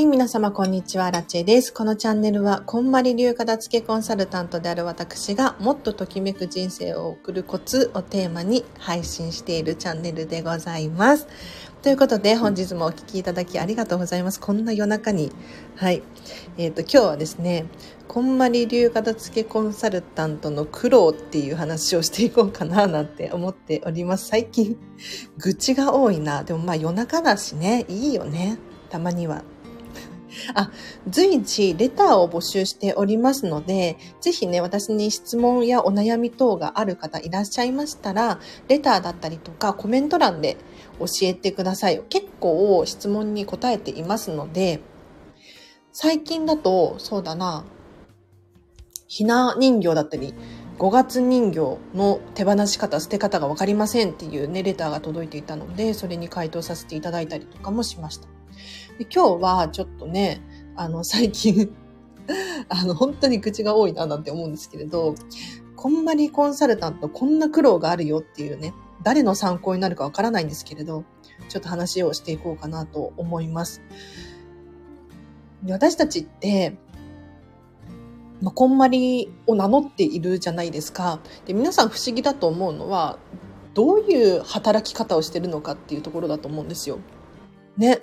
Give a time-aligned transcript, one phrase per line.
[0.00, 1.74] はい、皆様こんにちは、ラチェです。
[1.74, 11.28] このチャンネルは、こんまり流片付けコンサルタントである私が、もっとときめく人生を送るコツをテーマに配信しているチャンネルでございます。
[11.82, 14.40] ということで、本日もお聴きいただきありがとうございます。
[14.40, 15.32] こんな夜中に。
[15.76, 16.02] はい。
[16.56, 17.66] えっ、ー、と、今日はですね、
[18.08, 24.28] こんまり流片付けコンサルタントの苦労っていう話をしていこうかななんて思っております。
[24.28, 24.78] 最近、
[25.36, 26.42] 愚痴が多いな。
[26.42, 28.56] でもまあ夜中だしね、いいよね。
[28.88, 29.44] たまには。
[30.54, 30.70] あ、
[31.08, 40.56] 随時レターを募集しておりますので、ぜひね、私に質問やお悩み等がある方いらっしゃいましたら、レターだったりとかコメント欄で
[40.98, 42.02] 教えてください。
[42.08, 44.80] 結構質問に答えていますので、
[45.92, 47.64] 最近だと、そうだな、
[49.08, 50.34] ひな人形だったり、
[50.78, 58.39] 5月人形の手放し方、捨て方がわかりませんっていうね、レターが届いていたので、それに回答させていただいたりとかもしました。
[59.00, 60.42] で今日はちょっとね、
[60.76, 61.74] あの、最近
[62.68, 65.14] あの、本当に口が多いななんて思うんですけれど、
[65.74, 71.04] こんまりコンサルタントこんな苦労があるよっていうね、誰の参考になるかわからないんですけれど、
[71.48, 73.80] ちょっと話をしていこうかなと思います。
[75.66, 76.76] 私たちって、
[78.42, 81.20] まあ、こんまりを名乗っているじゃないですか。
[81.46, 83.18] で、皆さん不思議だと思うのは、
[83.72, 86.98] どういう働き方をしてるのかっていうところだと思うんですよ。
[87.78, 88.02] ね。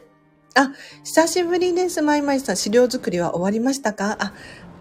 [0.57, 0.71] あ、
[1.03, 2.01] 久しぶりです。
[2.01, 4.17] まいまいさん、資料作りは終わりましたか？
[4.19, 4.33] あ、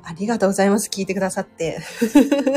[0.03, 0.89] ありがとうございます。
[0.89, 1.81] 聞いてくださって。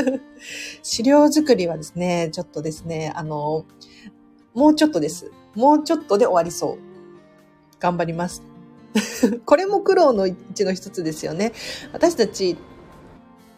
[0.82, 3.66] 資料作りはですね、ちょっとですね、あの、
[4.54, 5.30] もうちょっとです。
[5.54, 6.78] もうちょっとで終わりそう。
[7.78, 8.42] 頑張ります。
[9.44, 11.52] これも苦労のうちの一つですよね。
[11.92, 12.56] 私たち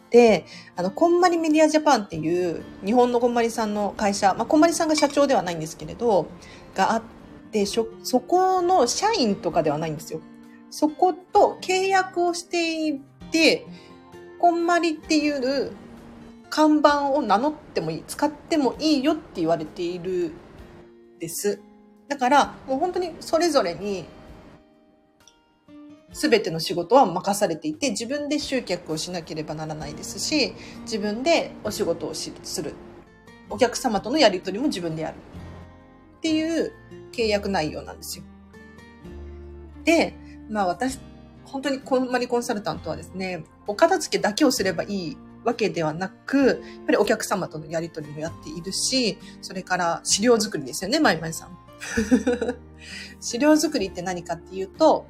[0.09, 6.27] で、あの、こんまりメディアジャパンっていう日本のこんまりさんの会社、まあ、こんまりさんが社長ではないんですけれど、
[6.75, 7.01] があっ
[7.53, 7.85] で、そ
[8.19, 10.19] この社員とかではないんですよ。
[10.69, 12.99] そこと契約をしてい
[13.31, 13.65] て、
[14.39, 15.71] こんまりっていう
[16.49, 20.31] 看板を名乗ってもいい、使ってもいいよって言われている
[21.19, 21.61] です。
[22.07, 24.05] だから、もう本当にそれぞれに
[26.11, 32.31] 全ての仕事は任されていて、自分で集客をしなければならないですし、自分でお仕事をす
[32.61, 32.73] る。
[33.49, 35.15] お客様とのやり取りも自分でやる。
[36.23, 36.71] っていう
[37.11, 38.23] 契約内容なんですよ。
[39.83, 40.15] で、
[40.49, 40.97] まあ私、
[41.43, 51.57] 本当にこんまりコンサルタントはですね、お片付けだけをすればいいわけではなく、やっぱりお客様とのやり取りもやっているし、それから資料作りですよね、まいまいさん。
[53.19, 55.05] 資料作りって何かっていうと、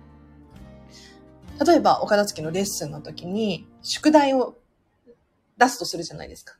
[1.64, 4.58] 例えばお片付けのレッスンの時に宿題を
[5.60, 6.58] 出すとするじゃないですか。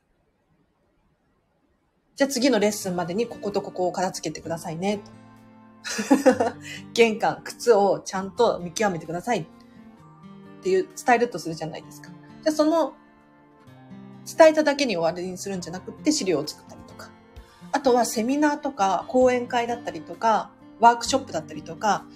[2.16, 5.00] じゃあ次のレッスンまでにこことここを片付けてくださいね。
[6.94, 9.46] 玄関、靴をちゃんと見極めてくださいっ
[10.62, 12.10] ていう伝えるとするじゃないですか。
[12.42, 12.94] じゃあその
[14.24, 17.10] 伝えただけに終わりにするんじゃなくって資料を作ったりとか。
[17.72, 22.06] あとはセミナーとか講演会だったりとか、ワークショップだったりとか、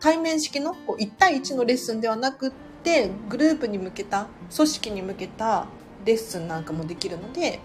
[0.00, 2.52] 対面式のこう1対1のレッスンではなくっ
[2.82, 5.66] て、グループに向けた、組織に向けた
[6.04, 7.60] レッスンなんかもできるので、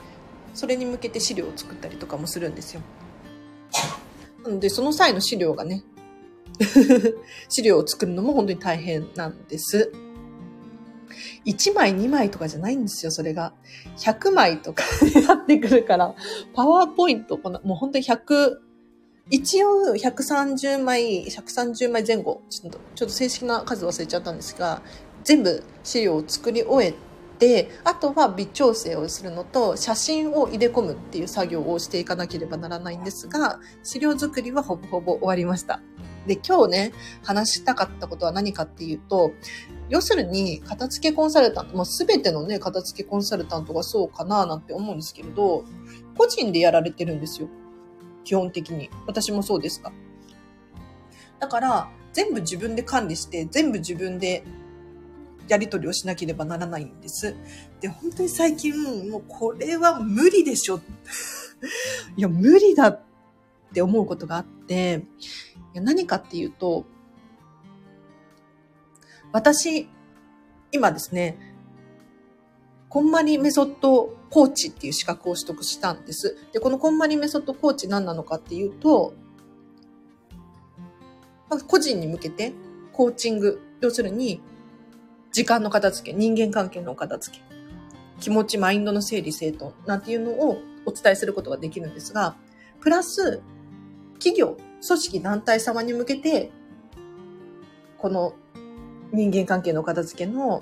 [0.53, 2.81] それに向けて資料を作ったりとかもするんですよ。
[4.43, 5.83] なので、その際の資料がね、
[7.49, 9.91] 資料を作るのも本当に大変なんです。
[11.45, 13.53] 1枚2枚とかじゃないんですよ、それが。
[13.97, 16.15] 100枚とかに なってくるから、
[16.53, 18.57] パワーポイント、このもう本当に100、
[19.29, 24.81] 一応130枚、130枚前後、ちょっと、ちょっと正式な数忘れちゃったんですが、
[25.23, 26.93] 全部資料を作り終え
[27.39, 35.81] てあとは微調整をするのと写真を入れ込むっていう作業をしていかなければならないんですが資料作りはほぼほぼ終わりました。
[36.27, 39.33] で今日ね話したかったことは何かっていうと
[39.89, 45.65] 要するに片付けコンサルタント、まあ、全てのね片付けコンサルタントがそうかななんて思うんですけれど
[46.17, 47.49] 個人でやられてるんですよ。
[48.23, 48.89] 基本的に。
[49.05, 49.91] 私もそうですが
[51.39, 54.45] だから全部自分で管理して全部自分で
[55.47, 57.35] やり取りをしなければならないんです。
[57.81, 60.79] で、本当に最近、もうこれは無理でしょ。
[62.15, 63.01] いや、無理だっ
[63.73, 65.05] て思うことがあって、
[65.73, 66.85] いや何かっていうと、
[69.31, 69.89] 私、
[70.71, 71.37] 今ですね、
[72.89, 76.37] こんまりメソッドコーチっていう資格を取得したんです。
[76.51, 79.13] で、このこんまりメソッドコーチ何なのかっていうと、
[81.67, 82.53] 個人に向けて
[82.91, 84.41] コーチング、要するに
[85.33, 87.43] 時間の片付け、人間関係の片付け、
[88.19, 92.35] 気持ち、マインドの整理整頓なんていうのをお伝えすることができるんですが、
[92.79, 93.41] プラス、
[94.19, 94.57] 企業、
[94.87, 96.51] 組織、団体様に向けて、
[97.97, 98.35] この
[99.11, 100.61] 人間関係の片付けの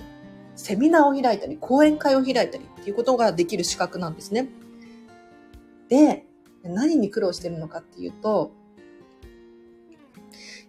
[0.55, 4.47] セミナーを開いたり、講演会を開いたりっていうことができる資格なんですね。
[5.89, 6.25] で、
[6.63, 8.53] 何に苦労してるのかっていうと、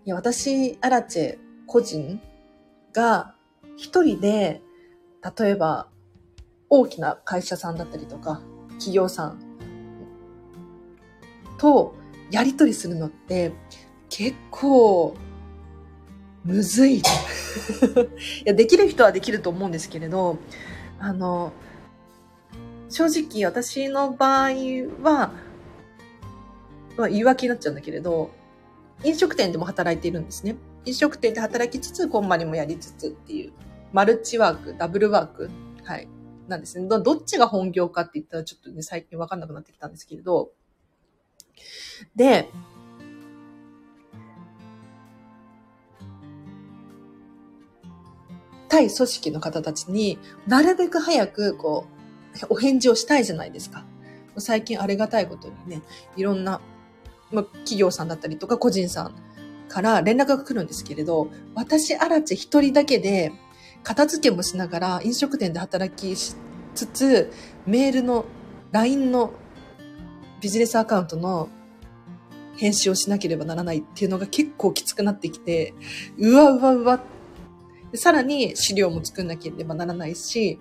[0.05, 2.21] いや、私、アラチェ個人
[2.93, 3.37] が
[3.83, 4.63] 一人で、
[5.39, 5.89] 例えば
[6.71, 8.41] 大きな会社さんだったりとか、
[8.75, 9.41] 企業さん
[11.59, 11.97] と
[12.31, 13.53] やりとりするのって
[14.09, 15.17] 結構
[16.45, 16.99] むずい。
[17.03, 17.03] い
[18.45, 20.39] や、できる人はできると思うんですけれど、
[21.01, 21.53] あの、
[22.89, 24.51] 正直私の場合
[25.03, 25.33] は、
[26.97, 28.31] まあ、言い訳になっちゃうんだけれど、
[29.03, 30.55] 飲食店でも働いているんですね。
[30.85, 33.53] 飲食店で働きつつ、こんまりもやりつつっていう、
[33.93, 35.51] マルチワーク、ダブルワーク、
[35.85, 36.09] はい、
[36.49, 36.89] なんですね。
[36.89, 40.51] どっちが本業かって言ったらちょっとね、最近わかんなくなってきたんですけれど、
[42.17, 42.49] で、
[48.69, 51.87] 対組織の方たちになるべく早くこ
[52.43, 53.85] う、お返事をしたいじゃないですか。
[54.39, 55.83] 最近ありがたいことにね、
[56.17, 56.63] いろんな、
[57.31, 59.15] ま企業さんだったりとか個人さん
[59.69, 63.33] から連絡が来るんですけれど、私、アラチ一人だけで、
[63.83, 66.35] 片付けもしながら飲食店で働きし
[66.75, 67.33] つつ、
[67.67, 68.25] メールの、
[68.71, 69.33] LINE の
[70.41, 71.49] ビジネスアカウントの
[72.57, 75.75] 返信をしなければならないっていうのが結構きつくなってきて、
[76.17, 77.01] うわうわうわ
[77.95, 80.59] さらに資料も作んなければならないし、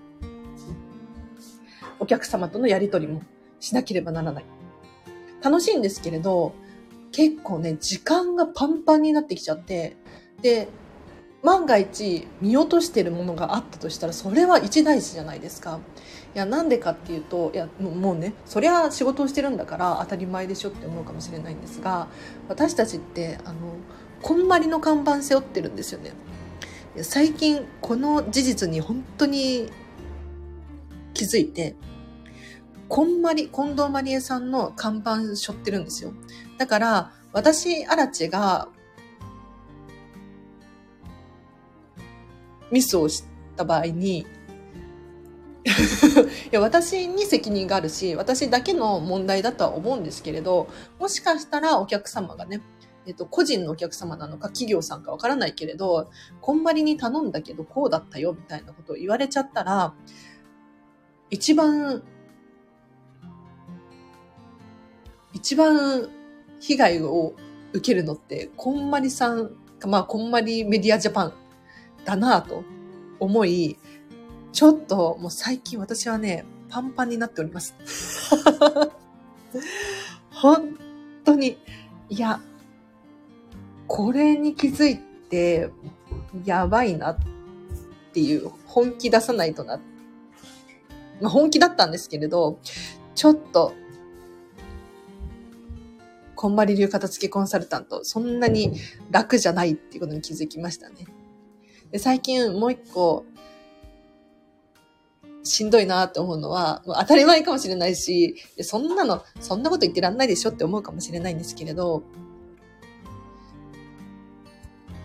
[1.99, 3.21] お客様とのやりとりも
[3.59, 4.45] しなければならない。
[5.41, 6.53] 楽しいんですけれど、
[7.11, 9.95] 結構ね、時間がパンパンになってきちゃって、
[10.41, 10.67] で、
[11.43, 15.79] 万が一見落としてるものがあったとしたら、それは一大事じゃないですか。
[16.35, 22.07] いや、なんでかっていうと、いや、もうね、そりゃ仕事をしてるんだから当たり前でしょって思うかもしれないんですが、
[22.47, 23.55] 私たちって、あの、
[24.21, 26.11] こんまりの看板背負ってるんですよね。
[27.01, 29.71] 最近この事実に本当に
[31.13, 31.75] 気づいて、
[32.87, 36.11] こんまり、近藤まりえさんの看板背負ってるんですよ。
[36.57, 38.67] だから、私、アラチが、
[42.71, 43.23] ミスをし
[43.55, 44.25] た場合に、
[45.63, 45.65] い
[46.51, 50.67] や私に責任があるし、私だけの問題だとは思うんですけれど、
[50.99, 52.61] もしかしたらお客様がね、
[53.05, 56.09] えっと、個人のお客様なのか企業さんかわからないけれど、
[56.39, 59.93] こんまりに頼んだけどこうだったよみたいなことを言われちゃったら、
[61.29, 62.03] 一番、
[65.33, 66.09] 一番
[66.59, 67.33] 被害を
[67.73, 69.51] 受けるのって、こんまりさん、
[69.87, 71.33] まあ、こんまりメディアジャパン
[72.05, 72.63] だなと
[73.19, 73.77] 思い、
[74.51, 77.75] ちょっともう最近私はね、パンパンになっております。
[80.31, 80.77] 本
[81.23, 81.57] 当に、
[82.09, 82.39] いや、
[83.87, 85.69] これに気づいて、
[86.45, 87.17] やばいなっ
[88.13, 89.79] ていう、本気出さないとな。
[91.19, 92.59] まあ、本気だったんですけれど、
[93.15, 93.73] ちょっと、
[96.35, 98.73] こんまり流片付けコンサルタント、そんなに
[99.11, 101.05] 楽じゃないっていうことに気づきましたね。
[101.91, 103.25] で最近もう一個、
[105.43, 112.03] しんどいなって思うのは、当たり前かもしれないし、そんなの、そんなこと言ってらんないでしょって思うかもしれないんですけれど、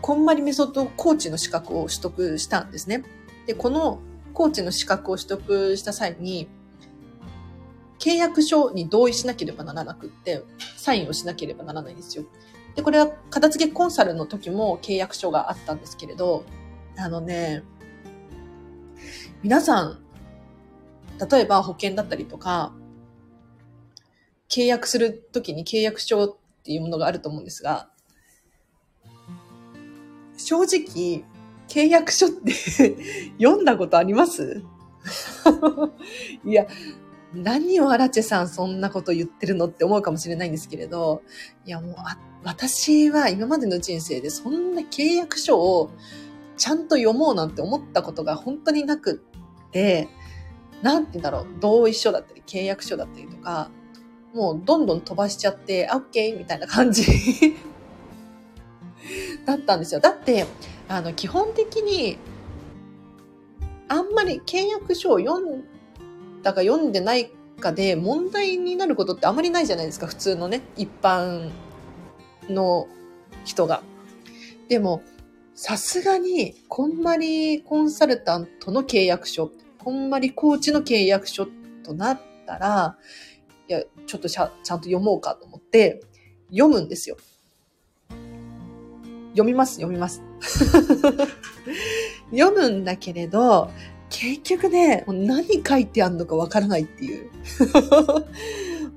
[0.03, 3.03] こんまりメソッドコーチの資格を取得したんですね。
[3.47, 4.01] で、この
[4.35, 6.49] コーチの資格を取得した際に、
[7.99, 10.45] 契約書に同意しなければならなくって、
[10.77, 12.25] サインをしなければならないんですよ。
[12.77, 16.45] で、これは片付けコンサルの時も契約書があったんですけれど、
[16.99, 17.63] あのね、
[19.43, 19.99] 皆さん、
[21.31, 22.73] 例えば保険だったりとか、
[24.49, 27.91] 契約するときに契約書っていうものがあると思うんですが、
[30.37, 31.25] 正直、
[31.69, 32.53] 契約書って
[33.39, 34.63] 読んだことあります？
[36.45, 36.67] いや、
[37.35, 41.23] 何をアラチェさんそんなこと言ってるのって思うかもしれないんですけれど、
[41.65, 41.95] いやもう、
[42.45, 45.91] 私は今までの人生でそんな契約書を
[46.57, 49.23] ちゃんと読もうなんて思ったことが本当になく
[49.69, 50.09] って、
[50.83, 53.71] なんて言うんだろう、同意書だったり契約書だったりとか、
[54.35, 57.05] もうどんどん飛ばしちゃって、オッケーみたいな感じ
[59.47, 60.01] だったんですよ。
[60.01, 60.47] だって、
[60.89, 62.19] あの、基本的に、
[63.89, 65.65] あんまり契約書を読ん
[66.43, 70.07] だか読んでないかで問題になることってあまりないじゃないですか。
[70.07, 71.51] 普通のね、一般
[72.49, 72.89] の
[73.45, 73.83] 人が。
[74.69, 75.03] でも、
[75.59, 79.51] さすがに、こんまりコンサルタントの契約書、
[79.83, 81.47] こんまりコーチの契約書
[81.83, 82.99] となったら、
[83.67, 86.03] いや、ちょっとちゃんと読もうかと思って、
[86.51, 87.17] 読むんですよ。
[89.31, 90.21] 読みます、読みます。
[92.31, 93.71] 読むんだけれど、
[94.11, 97.31] 結局ね、何書いてあるのかわからないっていう。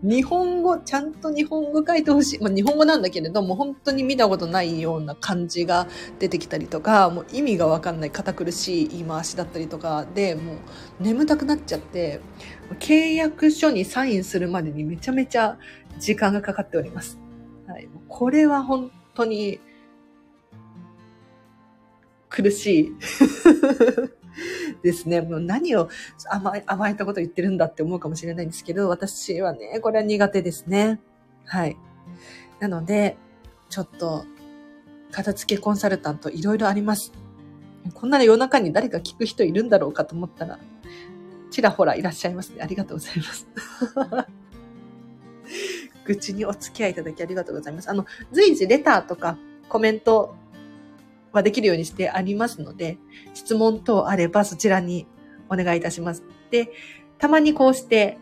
[0.02, 2.40] 日本語、ちゃんと日本語書いてほしい。
[2.40, 5.88] まあ、日本語なんだけれども、本当に見たことないような漢字が
[6.20, 10.58] 出てきたりとか、もう意味がわかんない堅苦しい言い回しだったりとかで、もう
[11.02, 12.22] 眠たくなっちゃって、
[12.80, 15.58] 契約書にサインするまでにめちゃめちゃ
[16.00, 17.20] 時間がかかっております。
[17.68, 17.90] はい。
[18.08, 19.60] これは本当に
[22.30, 22.92] 苦しい。
[24.84, 25.22] ですね。
[25.22, 25.90] もう何を
[26.30, 31.00] 甘、甘えたこと言ってるんだって思うかもしれないんですけど、私はね、これは苦手ですね。
[31.46, 31.78] はい。
[32.60, 33.18] なので、
[33.70, 34.26] ちょっと、
[35.12, 37.12] 片付けコンサルタントいろいろあります。
[37.94, 40.60] こんな夜中に誰か聞く人いるんだろうかと思ったら、
[41.50, 42.62] ちらほらいらっしゃいますね。
[42.62, 43.48] ありがとうございます。
[46.06, 47.90] 愚痴にお付き合いいただきありがとうございます。
[47.90, 50.36] あの、随時レターとかコメント
[51.32, 52.98] はできるようにしてありますので、
[53.34, 55.08] 質問等あればそちらに
[55.50, 56.24] お願いいたします。
[56.52, 56.72] で、
[57.18, 58.18] たまにこうして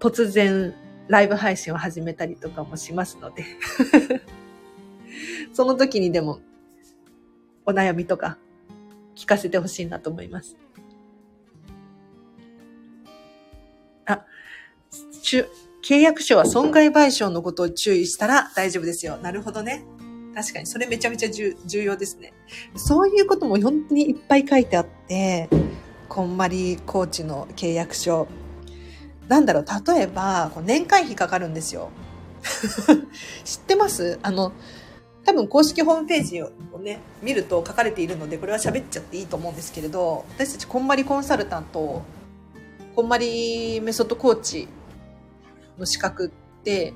[0.00, 0.74] 突然
[1.08, 3.44] ライブ配信を始めたりとかもしますので
[5.52, 6.40] その時にでも
[7.66, 8.38] お悩みとか
[9.16, 10.56] 聞かせてほしいなと思います。
[14.06, 14.24] あ、
[15.82, 19.18] 契約書は損害賠償のことを注意したら大丈夫ですよ。
[19.18, 19.84] なるほどね。
[20.34, 22.32] 確かに、それめちゃめちゃ重要ですね。
[22.76, 25.48] そういうことも本当にいっぱい書いてあって、
[26.08, 28.28] こんまりコーチの契約書。
[29.28, 31.90] なんだろう、例えば、年会費かかるんですよ。
[33.44, 34.18] 知ってます？
[34.22, 34.52] あの、
[35.24, 42.02] 多分公式ホームページをね、見ると書かれているので、これは喋っちゃっていいと思うんですけれど、私たちこんまりコンサルタント、
[42.96, 44.68] こんまりメソッドコーチ
[45.78, 46.94] の資格って、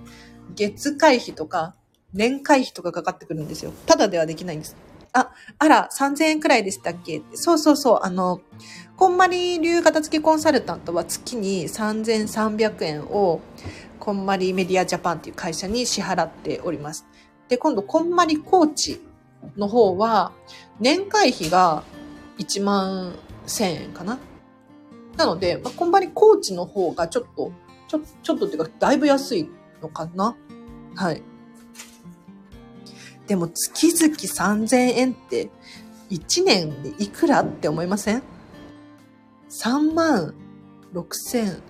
[0.54, 1.74] 月会費とか
[2.14, 3.72] 年会費とかかかってくるんですよ。
[3.86, 4.76] ただではできないんです。
[5.12, 7.22] あ、あら、3000円くらいでしたっけ？
[7.34, 8.00] そうそうそう。
[8.02, 8.40] あの、
[8.96, 13.40] こんまり流片付けコンサルタントは月に3300円を、
[14.00, 17.06] こんまりメディアジャパンっていう会社に支払っております。
[17.48, 19.00] で、今度、こんまりコーチ
[19.56, 20.32] の方は、
[20.80, 21.84] 年会費が
[22.38, 23.14] 1万
[23.46, 24.18] 1000円かな？
[25.16, 27.52] なので、まあ、こんまりコーチの方がちょっと、
[27.86, 29.48] ちょ、ちょっとっていうか、だいぶ安い
[29.80, 30.36] のかな？
[30.96, 31.22] はい。
[33.26, 35.50] でも月々3000円って
[36.10, 38.22] 1年でいくらって思いません
[39.48, 40.34] ?3 万
[40.92, 41.60] 6000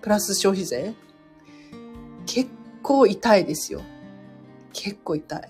[0.00, 0.94] プラス消費税？
[2.26, 2.50] 結
[2.82, 3.80] 構痛いですよ。
[4.72, 5.42] 結構痛い。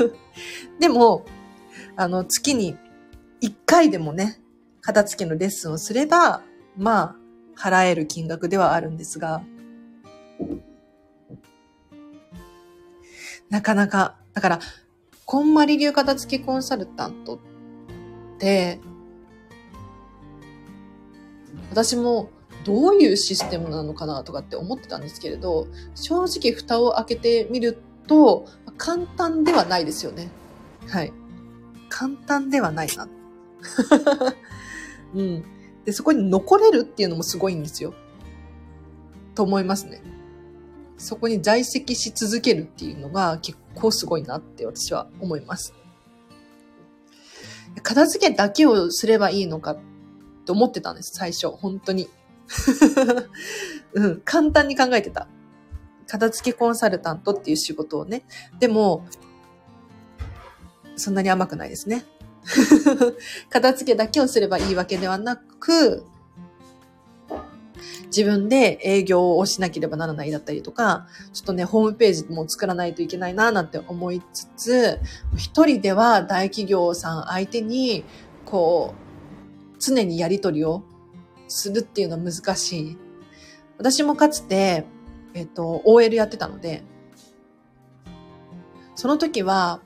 [0.80, 1.24] でも、
[1.96, 2.76] あの、月に
[3.42, 4.40] 1回でもね、
[4.80, 6.42] 片付けのレッスンをすれば、
[6.76, 7.16] ま
[7.56, 9.42] あ、払える金額ではあるんですが、
[13.50, 14.60] なかなか、だから、
[15.24, 17.38] こんまり流片付けコンサルタントっ
[18.38, 18.80] て、
[21.70, 22.30] 私も
[22.64, 28.46] どういうシステムなのかなとかって思ってたんですけれど、正直蓋を開けてみると、
[28.76, 30.28] 簡単ではないですよね。
[30.88, 31.12] はい。
[31.88, 33.08] 簡単ではないな。
[35.14, 35.44] うん。
[35.84, 37.94] で、そこに残れるっていうのもすごいんですよ。
[39.34, 40.02] と思いますね。
[41.04, 45.74] そこに在籍し続けるっていうのが結構すごいなって私は思います。
[47.82, 49.78] 片付けだけをすればいいのかっ
[50.46, 51.48] て思ってたんです、最初。
[51.50, 52.08] 本当に。
[53.92, 55.28] うん、簡単に考えてた。
[56.06, 58.24] 片付けコンサルタントっていう仕事をね。
[58.58, 59.06] でも、
[60.96, 62.06] そんなに甘くないですね。
[63.50, 66.06] 片付けだけをすればいいわけではなく、
[68.06, 75.00] 自分で営業をしなければならないだったりとか、ちょっとね、ホームページも作らないといけないななんて思いつつ、
[75.36, 78.04] 一人では大企業さん相手に、
[78.44, 80.82] こう、常にやりとりを
[81.48, 82.98] するっていうのは難しい。
[83.78, 84.84] 私もかつて、
[85.34, 86.82] えっと、OL やってたので、
[88.94, 89.80] その時は、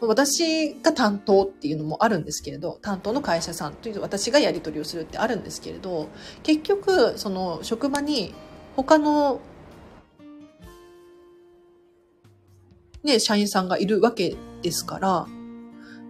[0.00, 6.08] 私が担当っていうのもあるんですけれど、担当の会社さんという私がやり取りをするってあるんですけれど、
[6.42, 8.34] 結局、その職場に
[8.76, 9.40] 他の
[13.02, 15.26] ね、社員さんがいるわけですから、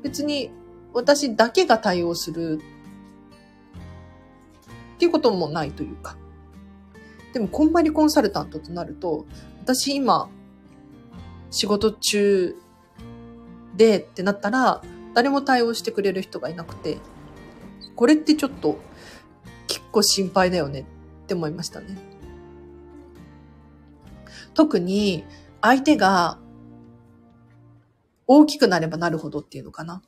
[0.02, 0.50] 別に
[0.92, 2.60] 私だけが対応する
[4.94, 6.16] っていうこともないというか。
[7.32, 9.26] でも、こんまりコンサルタントとなると、
[9.62, 10.28] 私今、
[11.50, 12.56] 仕事中
[13.80, 14.82] でってなったら、
[15.14, 16.98] 誰も対応してくれる人がいなくて、
[17.96, 18.78] これってちょっと
[19.68, 20.80] 結構心配だよね
[21.24, 21.96] って思いましたね。
[24.52, 25.24] 特に
[25.62, 26.38] 相手が
[28.26, 30.02] 大きくなればなるほどっていうのかな。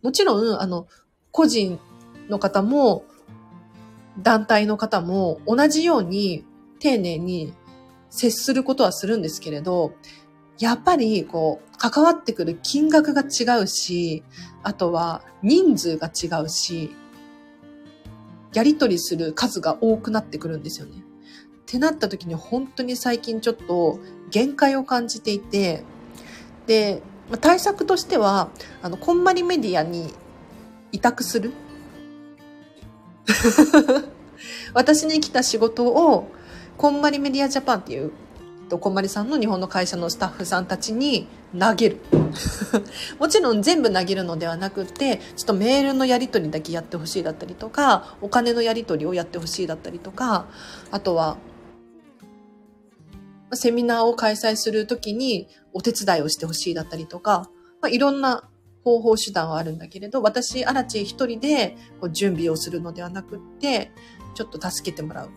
[0.00, 0.86] もちろん、あの、
[1.32, 1.78] 個人
[2.30, 3.04] の方も、
[4.18, 6.46] 団体の方も同じように
[6.78, 7.52] 丁寧に
[8.08, 9.92] 接することはするんですけれど、
[10.60, 14.22] やっぱり、こう、関わってくる金額が違うし、
[14.62, 16.94] あとは人数が違うし、
[18.52, 20.98] やりとりする数が多くなってくるんですよね。
[20.98, 21.02] っ
[21.64, 24.00] てなった時に本当に最近ちょっと
[24.30, 25.82] 限界を感じていて、
[26.66, 27.02] で、
[27.40, 28.50] 対策としては、
[28.82, 30.12] あの、こんまりメディアに
[30.92, 31.52] 委託する。
[34.74, 36.28] 私に来た仕事を、
[36.76, 38.12] こんまりメディアジャパンっていう、
[38.78, 41.26] こんまりさんの日本の会社のスタッフさんたちに
[41.58, 41.98] 投げる。
[43.18, 50.46] もちろん全部投げるのではなくて、ちょっとメールのやり取りだけやってほしいだったりとか、お金のやり取りをやってほしいだったりとか、
[50.90, 51.38] あとは、
[53.52, 57.50] セミナーを開催するときにお手伝いをしてほしいだったりとか、
[57.80, 58.48] まあ、いろんな
[58.84, 63.92] 方法手段はあるんだけれど、私、アラチ一人でこう準備をするのではなくって、
[64.34, 65.30] ちょっと助けてもらう。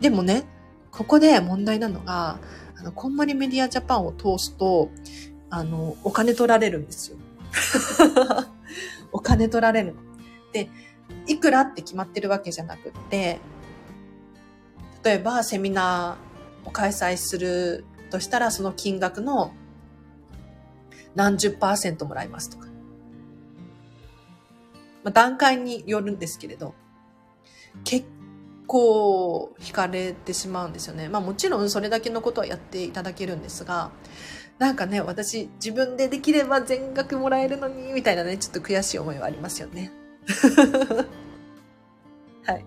[0.00, 0.44] でもね、
[0.90, 2.38] ここで問題なのが、
[2.76, 4.90] あの、こんまりメディアジャパンを通すと、
[5.50, 7.16] あの、お金取られるんですよ。
[9.12, 9.94] お金取られる。
[10.52, 10.68] で、
[11.26, 13.40] いくらって決まってるわけじゃなくって、
[15.04, 19.52] 例えばセミナーを開催するとしたら、その金額の
[21.14, 22.66] 何十パーセントもらいますとか。
[25.04, 26.74] まあ、段階によるんですけれど、
[27.84, 28.06] 結
[28.68, 31.08] 構惹かれてしまうんですよね。
[31.08, 33.90] まあもちろんそれだけのことはやっていただけるんですが、
[34.58, 39.90] なんかね、私自分でできれば全額もらえるのに、みたいなね、ちょっと悔しい思いはありますよね。
[42.44, 42.64] はい。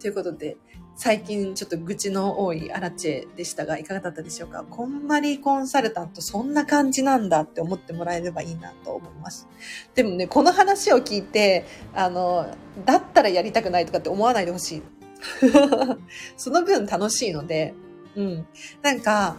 [0.00, 0.56] ということで、
[0.96, 4.64] 最近ちょっと愚痴の多いアラチェでしたが、いかがだったでしょうか？
[4.68, 9.46] こんまりコンサルタントそんな感じなんだって思ってもらえればいいなと思います。
[9.94, 12.52] でもね、この話を聞いて、あの、
[12.84, 14.82] だったらやりたくないとかって思わないでほしい。
[16.36, 17.74] その分楽しいので、
[18.16, 18.46] うん。
[18.82, 19.36] なんか、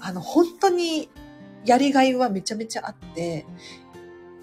[0.00, 1.08] あの、本当に
[1.64, 3.46] やりがいはめちゃめちゃあって、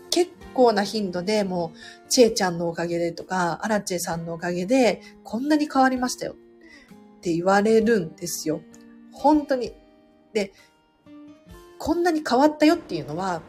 [0.10, 6.36] 結構な頻度でもう、ちえちゃんのおかげでとか、アラチェさんのおかげで、こんなに変わりましたよ
[7.17, 8.62] って言われるんですよ。
[9.12, 9.73] 本当に。
[10.34, 10.54] で、
[11.80, 13.41] こんなに変わったよっていうのは、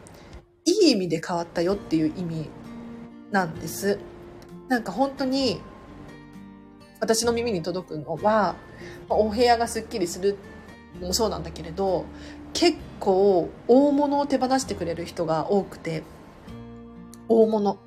[0.65, 2.49] いい意味で変わったよっていう意味
[3.31, 3.99] なんです。
[4.67, 5.61] なんか本当に、
[6.99, 8.55] 私の耳に届くのは、
[9.09, 10.37] お部屋がスッキリする
[11.01, 12.05] もそうなんだけれど、
[12.53, 16.03] 結構大物を手放してくれる人が多くて、
[17.27, 17.79] 大物。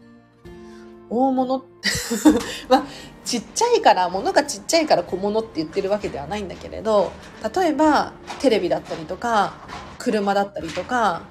[1.11, 1.59] 大物
[2.71, 2.85] まあ、
[3.25, 7.13] ちっちゃいから、物がちっちゃいから小物って言ってるわけではないんだけれど、
[7.55, 9.55] 例えばテレビだったりとか、
[9.99, 11.23] 車だったりとか、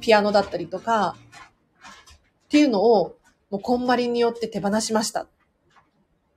[0.00, 1.16] ピアノだったりとか、
[2.44, 3.16] っていうのを、
[3.50, 5.26] もうこんまりによって手放しました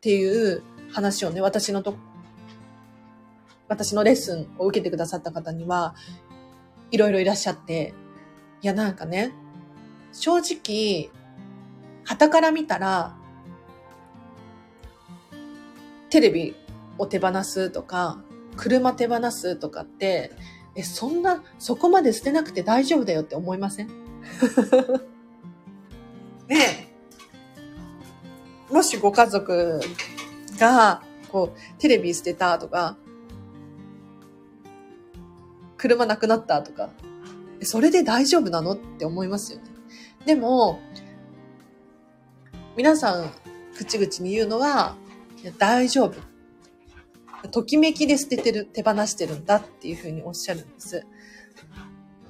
[0.03, 0.61] っていう
[0.91, 1.95] 話をね、私のと、
[3.69, 5.95] 私のレッスンを受けてくださった方には、
[6.91, 7.93] いろいろいらっしゃって、
[8.61, 9.31] いやなんかね、
[10.11, 11.09] 正直、
[12.03, 13.15] 旗から見たら、
[16.09, 16.53] テレビ
[16.97, 18.21] を手放すとか、
[18.57, 20.33] 車手放すとかって、
[20.75, 23.87] え、そんな、そこまで捨てなくて大丈夫だよって思いません？
[26.49, 26.92] ねえ。
[28.73, 29.79] もしご家族
[30.59, 32.97] が、こう、テレビ捨てたとか、
[35.77, 36.89] 車なくなったとか、
[37.61, 39.65] それで大丈夫なのって思いますよね。
[40.25, 40.79] でも、
[42.75, 43.31] 皆さん、
[43.77, 44.95] 口々に言うのは、
[45.59, 46.19] 大丈夫。
[47.51, 51.05] ときめきで捨ててる、手放してるんだっていうふうにおっしゃるんです。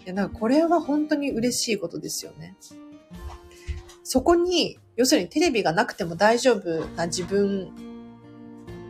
[0.06, 2.58] いや、なんかこれは本当に嬉しいことですよね。
[4.03, 7.71] そこに、要するにテレビがなくても大丈夫な自分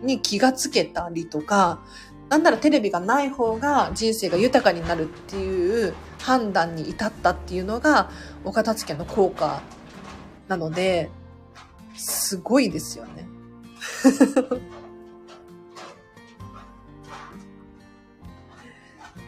[0.02, 1.80] に気がつけたりとか、
[2.30, 8.10] なんならテレビがない方が人生が豊かになるっていう判断に至ったっていうのが、
[8.44, 9.62] お片付けの効果
[10.48, 11.10] なので、
[11.96, 13.28] すごいですよね。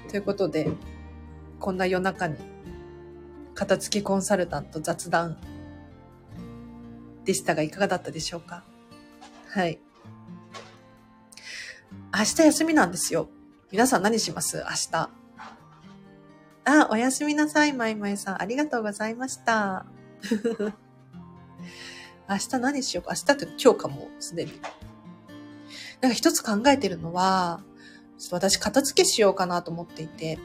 [0.09, 0.71] ということで、
[1.59, 2.37] こんな夜中に、
[3.53, 5.37] 片付けコンサルタント雑談
[7.25, 8.63] でしたが、いかがだったでしょうか？
[9.49, 9.79] はい。
[12.17, 13.29] 明日休みなんですよ。
[13.71, 14.57] 皆さん何します？
[14.57, 15.09] 明日。
[16.67, 18.41] あ、おやすみなさい、まいまいさん。
[18.41, 19.85] ありがとうございました。
[22.29, 23.13] 明日何しようか？
[23.13, 24.61] 明日って今日かも、すでに。
[26.01, 27.61] なんか一つ考えてるのは、
[28.17, 30.39] ちょっと私片付けしようかなと思っていて。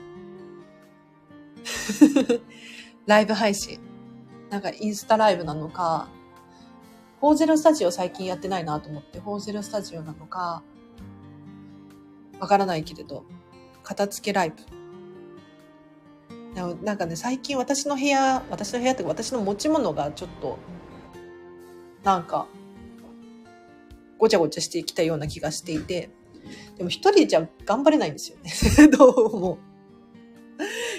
[3.07, 3.79] ライブ配信。
[4.51, 6.09] なんかインスタライブなのか、
[7.21, 10.63] フォーゼロスタジオ最近やってないなと思って、フォーゼロスタジオなのか、
[12.41, 13.25] わからないけれど、
[13.83, 14.57] 片付けライブ。
[16.83, 20.59] なんかね、最近私の部屋、私の部屋ってか私の持ち物がちょっと、
[22.03, 22.47] なんか、
[24.19, 26.09] ごちゃごちゃしてきたような気がしていて、
[26.79, 28.51] でも一人じゃ頑張れないんですよね。
[28.97, 29.59] どうも。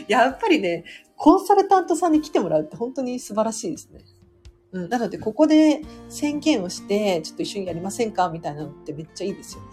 [0.07, 0.83] やっぱりね、
[1.15, 4.01] コンサルタントさんに来てもらうって本当に素晴らしいですね。
[4.71, 4.89] うん。
[4.89, 9.67] なので、ここで宣言をして、ちょっと一緒にやりませんかみたいなのってめっちゃいいですよね。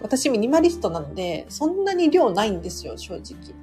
[0.00, 3.54] 私ミニマリストなので、そんなに量ないんですよ、正直。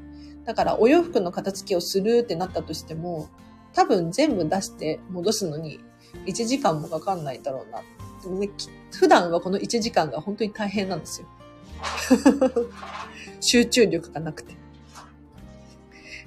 [0.44, 3.30] だからお洋服の片付けをするってなったとしても、
[3.74, 5.80] 多分全部出して戻すのに
[6.26, 7.82] 1時間もかかんないだろうな。
[8.24, 8.50] でもね、
[8.92, 11.28] 普段はこの1時間が本当に大変なんですよ。
[13.40, 14.61] 集中力がなくて。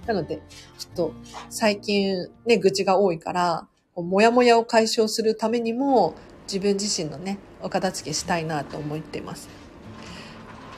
[0.07, 0.43] なので、
[0.79, 1.13] ちょっと
[1.51, 6.15] 最近ね、愚痴が多いから、もやもやを解消するためにも、
[6.47, 9.49] 自分自身のね、お片付けしたいなと思っています。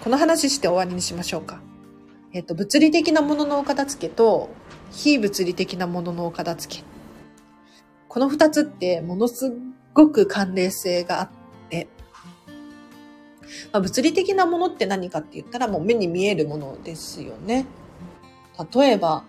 [0.02, 1.60] この話して終わりにしましょうか。
[2.32, 4.50] えっ、と、物理的なもののお片付けと、
[4.92, 6.84] 非物理的なもののお片付け。
[8.08, 9.52] この二つってものす
[9.92, 11.30] ごく関連性があっ
[11.68, 11.88] て、
[13.72, 17.66] まあ、物理的なものって何かって言ったらもう目に見えるものですよね。
[18.72, 19.24] 例えば、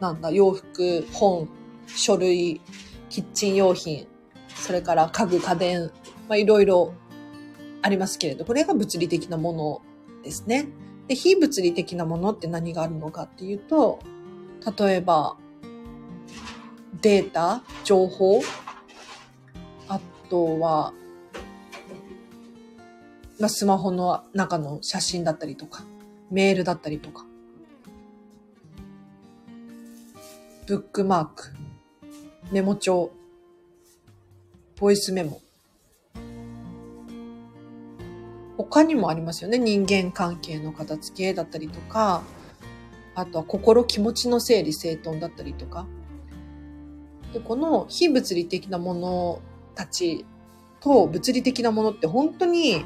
[0.00, 1.48] なんだ、洋服、本、
[1.86, 2.60] 書類、
[3.08, 4.06] キッチン用品、
[4.48, 5.90] それから家具、家電、
[6.28, 6.94] まあ、いろいろ
[7.82, 9.82] ありますけれど、これが物理的なもの
[10.22, 10.68] ですね。
[11.08, 14.00] で、非物理的なものって何があるのかっていうと、
[14.78, 15.36] 例えば、
[17.00, 18.40] データ、情報、
[19.88, 20.00] あ
[20.30, 20.92] とは、
[23.40, 25.84] まあ、スマホの中の写真だったりとか、
[26.30, 27.26] メールだったりとか、
[30.72, 31.52] ブックマーク、
[32.50, 33.12] メモ帳、
[34.80, 35.42] ボイスメモ。
[38.56, 39.58] 他にもありますよね。
[39.58, 42.22] 人間関係の片付けだったりとか、
[43.14, 45.86] あとは心気持ちの整理整頓だったりとか。
[47.34, 49.42] で、この非物理的なもの
[49.74, 50.24] たち
[50.80, 52.82] と物理的なものって本当に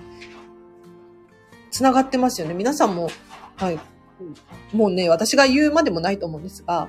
[1.71, 2.55] 繋がってますよね。
[2.55, 3.11] 皆さんも、
[3.55, 3.79] はい。
[4.73, 6.89] もうね、私が言うまでもないと思うんですが、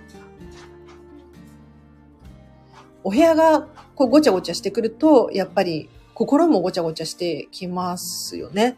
[3.08, 8.78] お部屋がこうごちゃごちゃしてくると、やっぱり心もごちゃごちゃしてきますよね。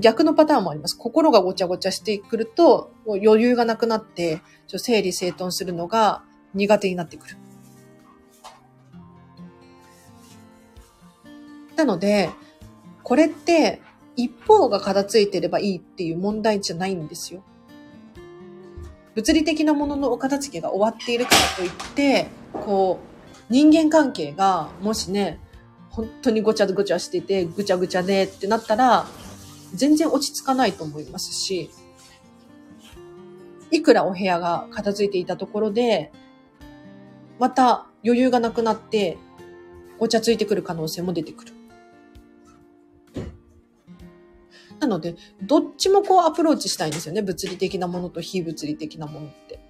[0.00, 0.96] 逆のパターンもあります。
[0.96, 6.22] 心がごちゃごちゃしてくると、もう余裕がなくなって、ちょ整理整頓するのが
[6.54, 7.36] 苦手になってくる。
[11.76, 12.30] なので、
[13.02, 13.82] これって
[14.16, 17.42] 一方が片付いてればいいっていう問題じゃないんですよ。
[19.14, 25.38] 物理的なもののお片付けが終わっているからといって、こう、人間関係がもしね、
[25.90, 29.06] 本当にごちゃごちゃしてて、ぐちゃぐちゃでってなったら、
[29.74, 31.70] 全然落ち着かないと思いますし、
[33.70, 36.12] いくらお部屋が片付いていたところで、
[37.38, 39.18] また余裕がなくなって、
[39.98, 41.52] ごちゃついてくる可能性も出てくる。
[44.80, 47.22] なので、どっちもこうアプローチしたいんですよね。
[47.22, 49.60] 物理的なものと非物理的なものって。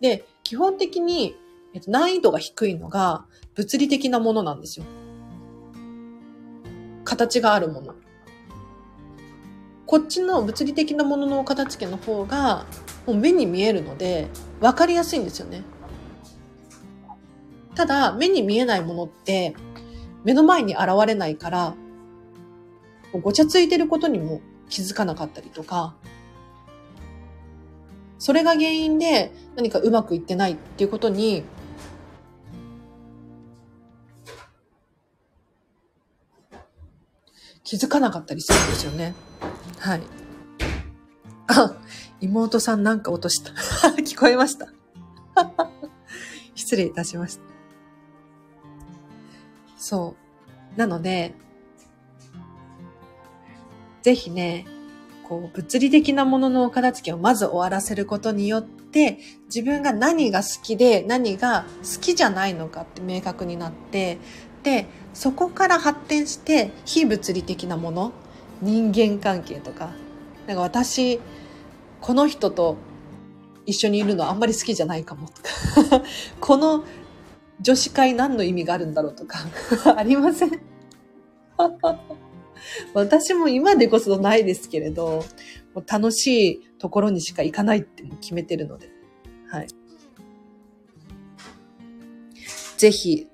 [0.00, 1.36] で、基本的に、
[1.76, 4.86] えっと、難易度が低いのが物理的なものなんですよ。
[7.04, 7.94] 形があるもの。
[9.84, 12.64] こっちの物理的なものの片付けの方が、
[13.06, 15.64] もう目に見えるので、わかりやすいんですよね。
[17.74, 19.54] ただ、目に見えないものって、
[20.24, 21.74] 目の前に現れないから、
[23.12, 25.94] ごちゃついてることにも気づかなかったりとか、
[28.18, 31.44] それが原因で何かうまくいってないっていうことに、
[37.66, 39.14] 気づかなかったりするんですよね。
[39.80, 40.00] はい。
[41.48, 41.76] あ、
[42.20, 43.50] 妹さんなんか落とした。
[44.02, 44.68] 聞こえました。
[46.54, 47.42] 失礼いたしました。
[49.76, 50.14] そ
[50.76, 50.78] う。
[50.78, 51.34] なので、
[54.02, 54.64] ぜひね、
[55.24, 64.18] こう、物理的なもののお片付けをまず終わらせることによって、自分が何が好きで何が好きじゃないのかって明確になって、
[64.66, 68.12] で、そこから発展して非物理的なもの、
[68.60, 69.92] 人間関係とか、
[70.48, 71.20] なんか私、
[72.00, 72.76] この人と
[73.64, 76.02] 一緒にいるのあんまり好きじゃないかもとか、
[76.40, 76.84] この
[77.60, 79.38] 女子会何の意味があるんだろうとか、
[79.96, 80.60] ありません
[82.92, 85.24] 私も今でこそないですけれど、
[85.86, 88.90] 楽しいところにしか行かないって決めてるので。
[89.48, 89.68] はい。
[92.76, 93.28] ぜひ、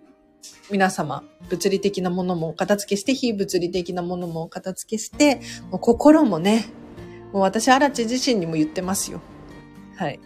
[0.72, 6.64] 皆様、物理的なものも片付けして、非物理的なものも片付けして、もう心もね、
[7.30, 9.20] もう私、荒地自身にも言ってますよ。
[9.96, 10.18] はい。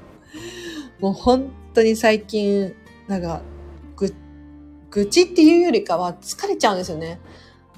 [1.00, 2.74] もう本当に最近、
[3.06, 3.40] なんか、
[3.96, 4.12] ぐ、
[4.90, 7.18] 愚痴っていうよりかは疲れちゃうんですよね。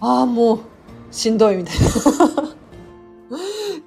[0.01, 0.59] ああ、もう、
[1.13, 1.87] しんどいみたいな。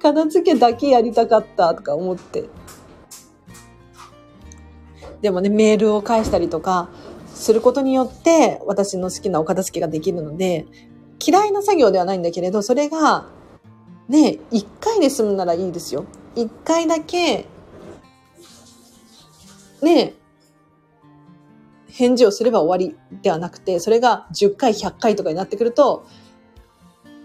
[0.00, 2.48] 片付けだけやりたかったとか思って。
[5.20, 6.88] でもね、メールを返したりとか
[7.44, 10.66] することによって私の好きなお片付けができるので、
[11.24, 13.26] 嫌いな作業ではないんだけれど、それが
[14.08, 16.06] ね、一回で済むならいいですよ。
[16.34, 17.46] 一回だけ、
[19.82, 20.14] ね、
[21.88, 26.06] 返事をすれば終わりではなくて、それが10回、100回とかになってくると、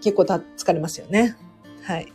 [0.02, 1.34] 結構た疲れますよね。
[1.82, 2.12] はい。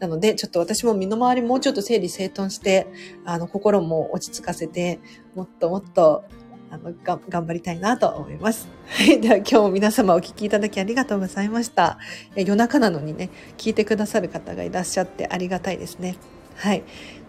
[0.00, 2.86] なので、ちょっと私も身の回りもうちょっと整理整頓して、
[3.24, 4.98] あの、心も落ち着かせて、
[5.34, 6.24] もっともっと、
[6.70, 8.68] あの、が、頑張りたいなと思います。
[8.88, 9.20] はい。
[9.20, 11.98] では今日も皆様お聞きいただきありがとうございました。
[12.34, 16.16] 夜中なのにね、聞いてくださる方がいらっしゃってありがたいですね。
[16.54, 16.82] はい。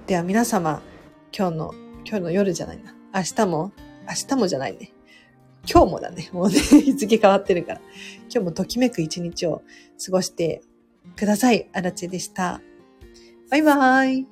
[0.07, 0.81] では皆様、
[1.37, 1.73] 今日の、
[2.05, 2.95] 今日の夜じゃないな。
[3.13, 3.71] 明日も、
[4.07, 4.93] 明日もじゃないね。
[5.69, 6.29] 今日もだね。
[6.31, 7.81] もうね、 日付変わってるから。
[8.23, 9.61] 今日もときめく一日を
[10.03, 10.61] 過ごして
[11.15, 11.69] ください。
[11.73, 12.61] あらちでした。
[13.49, 14.27] バイバーイ。